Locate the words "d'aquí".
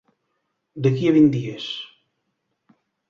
0.87-1.05